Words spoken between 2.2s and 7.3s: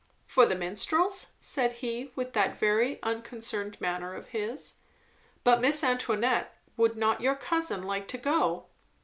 that very unconcerned manner of his. "But, Miss Antoinette, would not